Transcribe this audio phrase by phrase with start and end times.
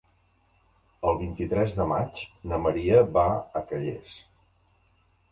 [1.09, 3.25] El vint-i-tres de maig na Maria va
[3.61, 4.15] a Calles.